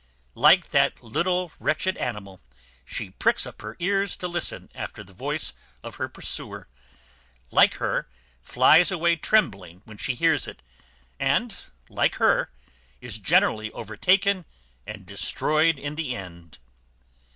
Like 0.33 0.69
that 0.69 1.03
little 1.03 1.51
wretched 1.59 1.95
animal, 1.97 2.41
she 2.85 3.11
pricks 3.11 3.45
up 3.45 3.61
her 3.61 3.75
ears 3.77 4.15
to 4.17 4.27
listen 4.27 4.71
after 4.73 5.03
the 5.03 5.13
voice 5.13 5.53
of 5.83 5.97
her 5.97 6.09
pursuer; 6.09 6.67
like 7.51 7.75
her, 7.75 8.09
flies 8.41 8.89
away 8.89 9.15
trembling 9.15 9.83
when 9.85 9.97
she 9.97 10.15
hears 10.15 10.47
it; 10.47 10.63
and, 11.19 11.55
like 11.87 12.15
her, 12.15 12.49
is 12.99 13.19
generally 13.19 13.71
overtaken 13.73 14.45
and 14.87 15.05
destroyed 15.05 15.77
in 15.77 15.93
the 15.93 16.15
end. 16.15 16.57